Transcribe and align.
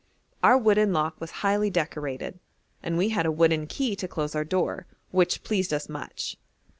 Our 0.41 0.57
wooden 0.57 0.93
lock 0.93 1.21
was 1.21 1.29
highly 1.45 1.69
decorated, 1.69 2.39
and 2.81 2.97
we 2.97 3.09
had 3.09 3.27
a 3.27 3.31
wooden 3.31 3.67
key 3.67 3.95
to 3.97 4.07
close 4.07 4.33
our 4.33 4.43
door, 4.43 4.87
which 5.11 5.43
pleased 5.43 5.71
us 5.71 5.87
much. 5.87 6.37